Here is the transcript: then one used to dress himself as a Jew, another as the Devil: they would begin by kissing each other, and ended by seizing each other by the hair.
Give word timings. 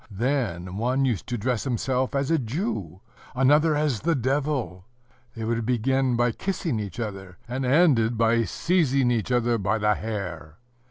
then 0.09 0.77
one 0.77 1.05
used 1.05 1.27
to 1.27 1.37
dress 1.37 1.63
himself 1.63 2.15
as 2.15 2.31
a 2.31 2.39
Jew, 2.39 3.01
another 3.35 3.75
as 3.75 3.99
the 3.99 4.15
Devil: 4.15 4.87
they 5.35 5.43
would 5.43 5.63
begin 5.63 6.15
by 6.15 6.31
kissing 6.31 6.79
each 6.79 6.99
other, 6.99 7.37
and 7.47 7.63
ended 7.67 8.17
by 8.17 8.43
seizing 8.45 9.11
each 9.11 9.31
other 9.31 9.59
by 9.59 9.77
the 9.77 9.93
hair. 9.93 10.57